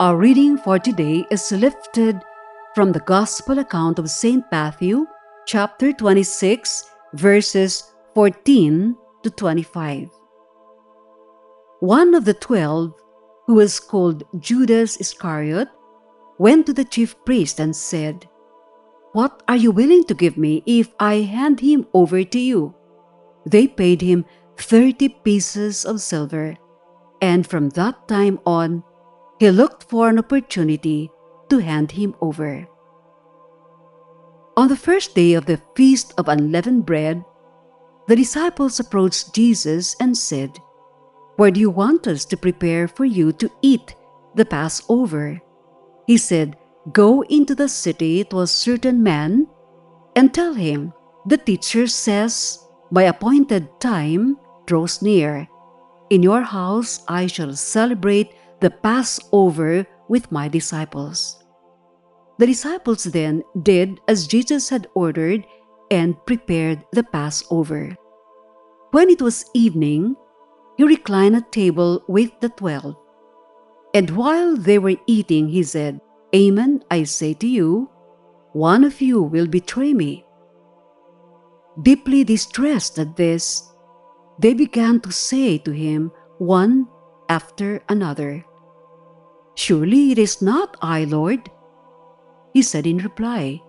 Our 0.00 0.16
reading 0.16 0.56
for 0.56 0.78
today 0.78 1.26
is 1.30 1.52
lifted 1.52 2.22
from 2.74 2.90
the 2.90 3.00
Gospel 3.00 3.58
account 3.58 3.98
of 3.98 4.08
St. 4.08 4.42
Matthew, 4.50 5.04
chapter 5.46 5.92
26, 5.92 6.88
verses 7.12 7.92
14 8.14 8.96
to 9.22 9.30
25. 9.30 10.08
One 11.80 12.14
of 12.14 12.24
the 12.24 12.32
twelve, 12.32 12.94
who 13.46 13.56
was 13.56 13.78
called 13.78 14.24
Judas 14.38 14.96
Iscariot, 14.96 15.68
went 16.38 16.64
to 16.64 16.72
the 16.72 16.86
chief 16.86 17.14
priest 17.26 17.60
and 17.60 17.76
said, 17.76 18.26
What 19.12 19.42
are 19.48 19.56
you 19.56 19.70
willing 19.70 20.04
to 20.04 20.14
give 20.14 20.38
me 20.38 20.62
if 20.64 20.88
I 20.98 21.16
hand 21.16 21.60
him 21.60 21.86
over 21.92 22.24
to 22.24 22.38
you? 22.38 22.74
They 23.44 23.68
paid 23.68 24.00
him 24.00 24.24
thirty 24.56 25.10
pieces 25.10 25.84
of 25.84 26.00
silver, 26.00 26.56
and 27.20 27.46
from 27.46 27.68
that 27.76 28.08
time 28.08 28.40
on, 28.46 28.82
he 29.40 29.50
looked 29.50 29.88
for 29.88 30.10
an 30.10 30.18
opportunity 30.18 31.10
to 31.48 31.58
hand 31.58 31.90
him 31.90 32.14
over. 32.20 32.68
On 34.54 34.68
the 34.68 34.76
first 34.76 35.14
day 35.14 35.32
of 35.32 35.46
the 35.46 35.60
Feast 35.74 36.12
of 36.18 36.28
Unleavened 36.28 36.84
Bread, 36.84 37.24
the 38.06 38.16
disciples 38.16 38.78
approached 38.78 39.34
Jesus 39.34 39.96
and 39.98 40.16
said, 40.16 40.58
Where 41.36 41.50
do 41.50 41.58
you 41.58 41.70
want 41.70 42.06
us 42.06 42.26
to 42.26 42.36
prepare 42.36 42.86
for 42.86 43.06
you 43.06 43.32
to 43.40 43.50
eat 43.62 43.94
the 44.34 44.44
Passover? 44.44 45.40
He 46.06 46.18
said, 46.18 46.58
Go 46.92 47.22
into 47.22 47.54
the 47.54 47.68
city 47.68 48.24
to 48.24 48.40
a 48.40 48.46
certain 48.46 49.02
man 49.02 49.46
and 50.16 50.34
tell 50.34 50.52
him, 50.52 50.92
The 51.24 51.38
teacher 51.38 51.86
says, 51.86 52.58
My 52.90 53.04
appointed 53.04 53.80
time 53.80 54.36
draws 54.66 55.00
near. 55.00 55.48
In 56.10 56.22
your 56.22 56.42
house 56.42 57.00
I 57.08 57.26
shall 57.26 57.54
celebrate 57.54 58.34
the 58.60 58.70
Passover 58.70 59.86
with 60.08 60.30
my 60.30 60.48
disciples. 60.48 61.42
The 62.38 62.46
disciples 62.46 63.04
then 63.04 63.42
did 63.62 64.00
as 64.08 64.26
Jesus 64.26 64.68
had 64.68 64.86
ordered 64.94 65.44
and 65.90 66.14
prepared 66.26 66.84
the 66.92 67.04
Passover. 67.04 67.96
When 68.92 69.10
it 69.10 69.22
was 69.22 69.44
evening, 69.54 70.16
he 70.76 70.84
reclined 70.84 71.36
at 71.36 71.52
table 71.52 72.02
with 72.08 72.30
the 72.40 72.48
twelve. 72.48 72.96
And 73.94 74.10
while 74.10 74.56
they 74.56 74.78
were 74.78 74.96
eating, 75.06 75.48
he 75.48 75.62
said, 75.62 76.00
Amen, 76.34 76.82
I 76.90 77.04
say 77.04 77.34
to 77.34 77.46
you, 77.46 77.90
one 78.52 78.84
of 78.84 79.00
you 79.00 79.22
will 79.22 79.46
betray 79.46 79.94
me. 79.94 80.24
Deeply 81.82 82.24
distressed 82.24 82.98
at 82.98 83.16
this, 83.16 83.68
they 84.38 84.54
began 84.54 85.00
to 85.00 85.12
say 85.12 85.58
to 85.58 85.72
him 85.72 86.12
one 86.38 86.88
after 87.28 87.82
another, 87.88 88.44
Surely 89.60 90.10
it 90.10 90.18
is 90.18 90.40
not 90.40 90.78
I, 90.80 91.04
Lord. 91.04 91.50
He 92.54 92.62
said 92.62 92.86
in 92.86 92.96
reply, 92.96 93.60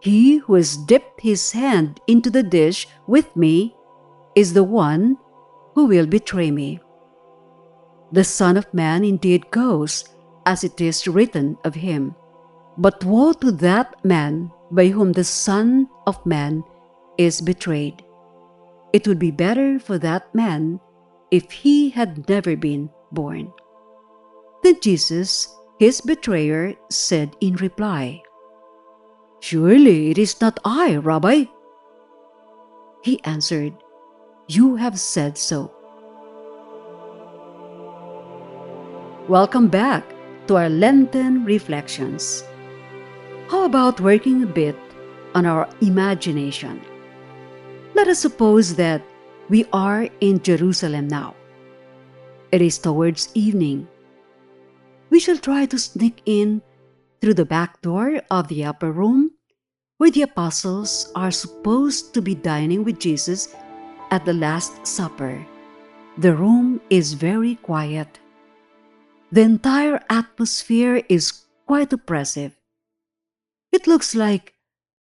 He 0.00 0.36
who 0.36 0.54
has 0.54 0.76
dipped 0.76 1.20
his 1.20 1.50
hand 1.50 2.00
into 2.06 2.30
the 2.30 2.44
dish 2.44 2.86
with 3.08 3.34
me 3.34 3.74
is 4.36 4.52
the 4.52 4.62
one 4.62 5.18
who 5.74 5.86
will 5.86 6.06
betray 6.06 6.52
me. 6.52 6.78
The 8.12 8.22
Son 8.22 8.56
of 8.56 8.72
Man 8.72 9.02
indeed 9.02 9.50
goes, 9.50 10.04
as 10.46 10.62
it 10.62 10.80
is 10.80 11.08
written 11.08 11.58
of 11.64 11.74
him. 11.74 12.14
But 12.78 13.04
woe 13.04 13.32
to 13.42 13.50
that 13.66 13.96
man 14.04 14.52
by 14.70 14.86
whom 14.86 15.10
the 15.10 15.24
Son 15.24 15.88
of 16.06 16.24
Man 16.24 16.62
is 17.18 17.40
betrayed. 17.40 18.04
It 18.92 19.08
would 19.08 19.18
be 19.18 19.32
better 19.32 19.80
for 19.80 19.98
that 19.98 20.32
man 20.32 20.78
if 21.32 21.50
he 21.50 21.90
had 21.90 22.28
never 22.28 22.54
been 22.54 22.88
born. 23.10 23.52
Then 24.62 24.80
Jesus, 24.80 25.54
his 25.78 26.00
betrayer, 26.00 26.74
said 26.90 27.36
in 27.40 27.54
reply, 27.56 28.22
Surely 29.40 30.10
it 30.10 30.18
is 30.18 30.40
not 30.40 30.58
I, 30.64 30.96
Rabbi. 30.96 31.44
He 33.02 33.22
answered, 33.22 33.74
You 34.48 34.74
have 34.74 34.98
said 34.98 35.38
so. 35.38 35.70
Welcome 39.28 39.68
back 39.68 40.04
to 40.48 40.56
our 40.56 40.68
Lenten 40.68 41.44
reflections. 41.44 42.42
How 43.48 43.64
about 43.64 44.00
working 44.00 44.42
a 44.42 44.46
bit 44.46 44.76
on 45.34 45.46
our 45.46 45.68
imagination? 45.80 46.82
Let 47.94 48.08
us 48.08 48.18
suppose 48.18 48.74
that 48.74 49.02
we 49.48 49.66
are 49.72 50.08
in 50.20 50.42
Jerusalem 50.42 51.06
now. 51.06 51.36
It 52.50 52.60
is 52.60 52.78
towards 52.78 53.30
evening 53.34 53.86
we 55.10 55.20
shall 55.20 55.38
try 55.38 55.66
to 55.66 55.78
sneak 55.78 56.22
in 56.26 56.62
through 57.20 57.34
the 57.34 57.44
back 57.44 57.80
door 57.82 58.20
of 58.30 58.48
the 58.48 58.64
upper 58.64 58.92
room 58.92 59.32
where 59.98 60.10
the 60.10 60.22
apostles 60.22 61.10
are 61.14 61.30
supposed 61.30 62.14
to 62.14 62.22
be 62.22 62.34
dining 62.34 62.84
with 62.84 63.00
Jesus 63.00 63.54
at 64.10 64.24
the 64.24 64.32
Last 64.32 64.86
Supper. 64.86 65.44
The 66.18 66.34
room 66.34 66.80
is 66.88 67.14
very 67.14 67.56
quiet. 67.56 68.18
The 69.32 69.42
entire 69.42 70.00
atmosphere 70.08 71.02
is 71.08 71.44
quite 71.66 71.92
oppressive. 71.92 72.56
It 73.72 73.86
looks 73.86 74.14
like 74.14 74.54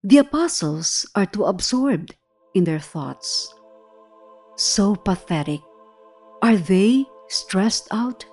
the 0.02 0.18
apostles 0.18 1.08
are 1.14 1.26
too 1.26 1.44
absorbed 1.44 2.14
in 2.54 2.64
their 2.64 2.78
thoughts. 2.78 3.52
So 4.56 4.94
pathetic. 4.94 5.60
Are 6.42 6.56
they 6.56 7.06
stressed 7.28 7.88
out? 7.90 8.24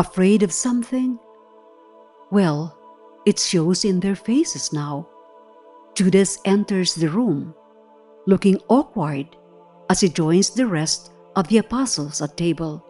Afraid 0.00 0.42
of 0.42 0.50
something? 0.50 1.18
Well, 2.30 2.74
it 3.26 3.38
shows 3.38 3.84
in 3.84 4.00
their 4.00 4.16
faces 4.16 4.72
now. 4.72 5.06
Judas 5.94 6.38
enters 6.46 6.94
the 6.94 7.10
room, 7.10 7.54
looking 8.26 8.58
awkward 8.68 9.36
as 9.90 10.00
he 10.00 10.08
joins 10.08 10.48
the 10.48 10.66
rest 10.66 11.12
of 11.36 11.48
the 11.48 11.58
apostles 11.58 12.22
at 12.22 12.38
table. 12.38 12.82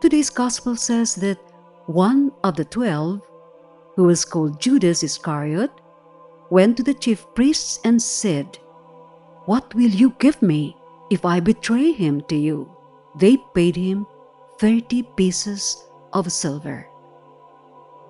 Today's 0.00 0.28
gospel 0.28 0.74
says 0.74 1.14
that 1.14 1.38
one 1.86 2.32
of 2.42 2.56
the 2.56 2.64
twelve, 2.64 3.20
who 3.94 4.02
was 4.02 4.24
called 4.24 4.60
Judas 4.60 5.04
Iscariot, 5.04 5.70
went 6.50 6.78
to 6.78 6.82
the 6.82 6.94
chief 6.94 7.24
priests 7.36 7.78
and 7.84 8.02
said, 8.02 8.58
What 9.44 9.72
will 9.72 9.92
you 10.02 10.12
give 10.18 10.42
me 10.42 10.76
if 11.12 11.24
I 11.24 11.38
betray 11.38 11.92
him 11.92 12.22
to 12.22 12.34
you? 12.34 12.68
They 13.14 13.36
paid 13.54 13.76
him 13.76 14.04
thirty 14.58 15.04
pieces 15.04 15.84
of 16.12 16.30
silver. 16.32 16.86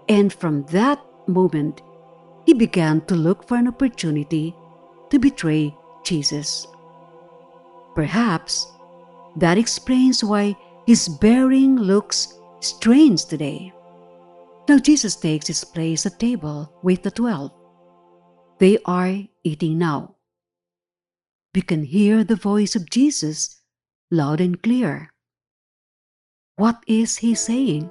And 0.09 0.33
from 0.33 0.65
that 0.67 1.05
moment, 1.27 1.83
he 2.47 2.55
began 2.55 3.03
to 3.03 3.15
look 3.15 3.47
for 3.47 3.57
an 3.57 3.69
opportunity 3.69 4.55
to 5.11 5.19
betray 5.19 5.77
Jesus. 6.05 6.67
Perhaps 7.95 8.67
that 9.37 9.59
explains 9.59 10.25
why 10.25 10.57
his 10.87 11.09
bearing 11.09 11.77
looks 11.77 12.39
strange 12.61 13.27
today. 13.27 13.73
Now 14.69 14.79
Jesus 14.79 15.17
takes 15.17 15.47
his 15.47 15.65
place 15.65 16.07
at 16.07 16.19
table 16.19 16.73
with 16.83 17.03
the 17.03 17.11
twelve. 17.11 17.53
They 18.59 18.79
are 18.85 19.15
eating 19.45 19.79
now. 19.79 20.17
We 21.55 21.63
can 21.63 21.85
hear 21.85 22.25
the 22.25 22.37
voice 22.37 22.77
of 22.77 22.91
Jesus 22.91 23.61
loud 24.11 24.41
and 24.41 24.63
clear. 24.63 25.11
What 26.59 26.83
is 26.89 27.19
he 27.19 27.37
saying? 27.37 27.89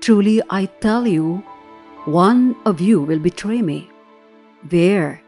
Truly 0.00 0.42
I 0.50 0.66
tell 0.66 1.06
you, 1.06 1.42
one 2.04 2.54
of 2.66 2.82
you 2.82 3.00
will 3.00 3.18
betray 3.18 3.62
me. 3.62 3.88
There, 4.62 5.22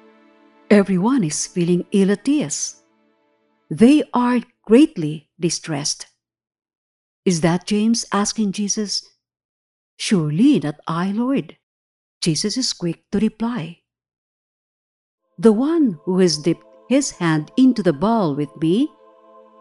everyone 0.68 1.24
is 1.24 1.46
feeling 1.46 1.86
ill 1.90 2.10
at 2.10 2.28
ease. 2.28 2.82
They 3.70 4.04
are 4.12 4.40
greatly 4.66 5.30
distressed. 5.40 6.06
Is 7.24 7.40
that 7.40 7.66
James 7.66 8.04
asking 8.12 8.52
Jesus? 8.52 9.02
Surely 9.96 10.60
not 10.60 10.76
I, 10.86 11.12
Lord. 11.12 11.56
Jesus 12.20 12.58
is 12.58 12.74
quick 12.74 13.08
to 13.10 13.20
reply. 13.20 13.78
The 15.38 15.52
one 15.52 15.98
who 16.04 16.18
has 16.18 16.36
dipped 16.36 16.66
his 16.90 17.10
hand 17.10 17.52
into 17.56 17.82
the 17.82 17.94
bowl 17.94 18.34
with 18.34 18.54
me 18.60 18.90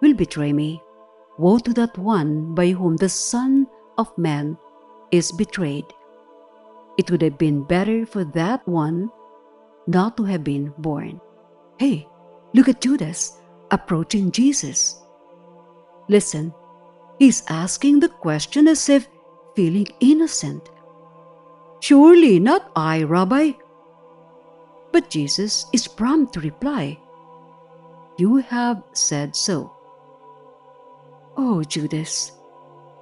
will 0.02 0.14
betray 0.14 0.52
me. 0.52 0.82
Woe 1.38 1.60
to 1.60 1.74
that 1.74 1.98
one 1.98 2.56
by 2.56 2.72
whom 2.72 2.98
the 2.98 3.10
Son 3.10 3.68
of 3.98 4.16
Man 4.18 4.58
is 5.12 5.32
betrayed. 5.32 5.86
It 6.98 7.12
would 7.12 7.22
have 7.22 7.38
been 7.38 7.64
better 7.64 8.06
for 8.06 8.24
that 8.24 8.68
one 8.68 9.10
not 9.86 10.18
to 10.18 10.24
have 10.24 10.44
been 10.44 10.74
born. 10.80 11.22
Hey, 11.78 12.08
look 12.54 12.68
at 12.68 12.82
Judas 12.82 13.40
approaching 13.72 14.32
Jesus. 14.32 15.02
Listen, 16.10 16.54
he's 17.20 17.44
asking 17.50 18.00
the 18.00 18.10
question 18.10 18.68
as 18.68 18.90
if 18.90 19.08
feeling 19.56 19.88
innocent. 20.00 20.70
Surely 21.82 22.40
not 22.40 22.72
I, 22.76 23.04
Rabbi. 23.04 23.52
But 24.92 25.10
Jesus 25.10 25.68
is 25.74 25.88
prompt 25.88 26.34
to 26.34 26.40
reply, 26.40 26.98
You 28.18 28.38
have 28.38 28.82
said 28.94 29.36
so. 29.36 29.77
Oh, 31.40 31.64
Judas, 31.64 32.32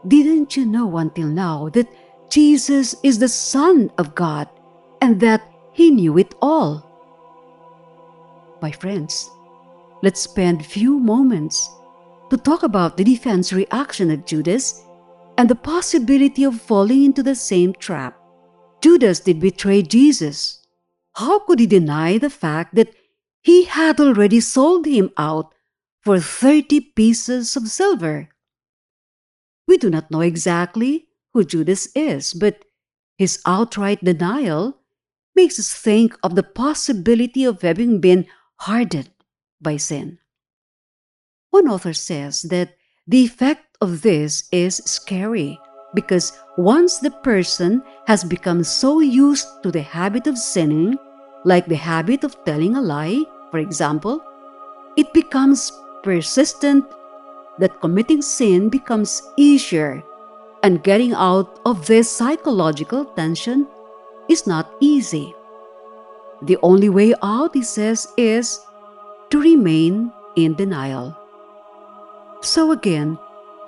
didn't 0.06 0.58
you 0.58 0.66
know 0.66 0.98
until 0.98 1.28
now 1.28 1.70
that 1.70 1.88
Jesus 2.30 2.94
is 3.02 3.18
the 3.18 3.30
Son 3.30 3.90
of 3.98 4.14
God 4.14 4.50
and 5.02 5.22
that 5.22 5.42
He 5.72 5.90
knew 5.90 6.18
it 6.18 6.36
all? 6.42 6.84
My 8.62 8.72
friends, 8.72 9.30
let's 10.04 10.20
spend 10.20 10.66
few 10.66 11.00
moments 11.00 11.70
to 12.30 12.36
talk 12.36 12.64
about 12.64 12.98
the 12.98 13.06
defense 13.06 13.54
reaction 13.54 14.12
of 14.12 14.26
Judas 14.26 14.84
and 15.38 15.50
the 15.50 15.56
possibility 15.56 16.44
of 16.44 16.60
falling 16.60 17.06
into 17.06 17.24
the 17.24 17.36
same 17.36 17.72
trap. 17.72 18.20
Judas 18.82 19.22
did 19.22 19.40
betray 19.40 19.82
Jesus. 19.82 20.68
How 21.16 21.40
could 21.40 21.60
he 21.60 21.68
deny 21.68 22.18
the 22.18 22.30
fact 22.30 22.76
that 22.76 22.94
he 23.42 23.64
had 23.64 24.02
already 24.02 24.42
sold 24.42 24.86
him 24.86 25.12
out 25.18 25.55
for 26.06 26.20
30 26.20 26.94
pieces 26.96 27.58
of 27.58 27.68
silver? 27.68 28.30
We 29.68 29.78
do 29.78 29.90
not 29.90 30.12
know 30.12 30.22
exactly 30.22 31.08
who 31.34 31.44
Judas 31.44 31.90
is, 31.96 32.34
but 32.34 32.64
his 33.18 33.42
outright 33.46 34.04
denial 34.04 34.78
makes 35.36 35.60
us 35.60 35.74
think 35.74 36.16
of 36.24 36.36
the 36.36 36.44
possibility 36.44 37.44
of 37.44 37.62
having 37.62 38.00
been 38.00 38.28
hardened 38.62 39.10
by 39.60 39.78
sin. 39.78 40.20
One 41.50 41.68
author 41.68 41.94
says 41.94 42.44
that 42.44 42.78
the 43.08 43.26
effect 43.26 43.78
of 43.82 44.02
this 44.02 44.48
is 44.52 44.78
scary 44.86 45.60
because 45.96 46.32
once 46.58 47.00
the 47.00 47.12
person 47.24 47.82
has 48.08 48.24
become 48.24 48.64
so 48.64 49.00
used 49.00 49.48
to 49.64 49.72
the 49.72 49.82
habit 49.82 50.28
of 50.28 50.38
sinning, 50.38 50.98
like 51.46 51.66
the 51.66 51.76
habit 51.76 52.24
of 52.24 52.38
telling 52.46 52.76
a 52.76 52.82
lie, 52.82 53.24
for 53.52 53.60
example, 53.60 54.22
it 54.98 55.12
becomes 55.14 55.72
persistent 56.06 56.86
that 57.58 57.82
committing 57.82 58.22
sin 58.22 58.70
becomes 58.70 59.24
easier 59.38 60.04
and 60.62 60.84
getting 60.84 61.14
out 61.14 61.60
of 61.66 61.88
this 61.88 62.10
psychological 62.10 63.06
tension 63.18 63.68
is 64.30 64.46
not 64.46 64.70
easy. 64.80 65.34
The 66.44 66.58
only 66.62 66.90
way 66.90 67.14
out, 67.24 67.56
he 67.56 67.64
says, 67.64 68.08
is 68.18 68.62
to 69.32 69.42
remain 69.42 70.12
in 70.36 70.54
denial. 70.54 71.18
So 72.42 72.72
again, 72.72 73.18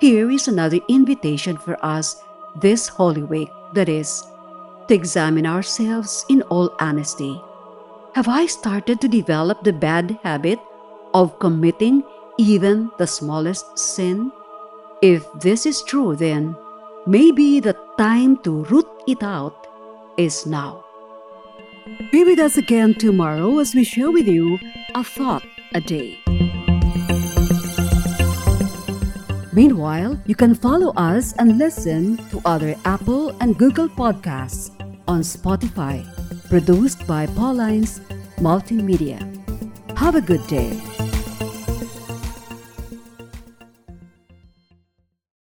here 0.00 0.30
is 0.30 0.46
another 0.46 0.78
invitation 0.88 1.56
for 1.56 1.76
us 1.84 2.22
this 2.60 2.86
Holy 2.86 3.24
Week 3.24 3.50
that 3.74 3.88
is, 3.88 4.22
to 4.86 4.94
examine 4.94 5.46
ourselves 5.46 6.24
in 6.28 6.42
all 6.42 6.70
honesty. 6.78 7.42
Have 8.14 8.28
I 8.28 8.46
started 8.46 9.00
to 9.00 9.08
develop 9.08 9.64
the 9.64 9.72
bad 9.72 10.18
habit 10.22 10.60
of 11.14 11.38
committing 11.40 12.04
even 12.38 12.90
the 12.98 13.06
smallest 13.06 13.78
sin? 13.78 14.32
If 15.02 15.26
this 15.40 15.66
is 15.66 15.82
true, 15.82 16.16
then 16.16 16.56
maybe 17.06 17.60
the 17.60 17.76
time 17.98 18.38
to 18.44 18.64
root 18.64 18.86
it 19.06 19.22
out 19.22 19.66
is 20.16 20.46
now. 20.46 20.84
Be 22.12 22.24
with 22.24 22.38
us 22.38 22.56
again 22.56 22.94
tomorrow 22.94 23.58
as 23.58 23.74
we 23.74 23.84
share 23.84 24.10
with 24.10 24.26
you 24.26 24.58
a 24.94 25.04
thought 25.04 25.44
a 25.74 25.80
day. 25.80 26.18
Meanwhile, 29.52 30.20
you 30.26 30.36
can 30.36 30.54
follow 30.54 30.92
us 30.94 31.34
and 31.38 31.58
listen 31.58 32.16
to 32.30 32.40
other 32.44 32.76
Apple 32.84 33.34
and 33.40 33.58
Google 33.58 33.88
podcasts 33.88 34.70
on 35.08 35.20
Spotify, 35.20 36.06
produced 36.48 37.06
by 37.06 37.26
Paulines 37.26 37.98
Multimedia. 38.38 39.18
Have 39.98 40.14
a 40.14 40.20
good 40.20 40.46
day. 40.46 40.78